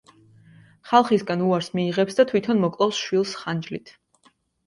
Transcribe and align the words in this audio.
ხალხისგან 0.91 1.43
უარს 1.49 1.67
მიიღებს 1.79 2.17
და 2.19 2.25
თვითონ 2.31 2.63
მოკლავს 2.63 3.01
შვილს 3.03 3.35
ხანჯლით. 3.43 3.93